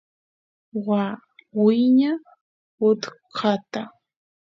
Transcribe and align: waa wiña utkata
waa 0.85 1.13
wiña 1.63 2.11
utkata 2.89 3.81